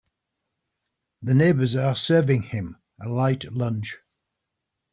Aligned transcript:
The 1.21 1.35
neighbors 1.35 1.75
are 1.75 1.93
serving 1.93 2.41
him 2.41 2.81
a 2.99 3.07
light 3.07 3.43
lunch. 3.53 3.99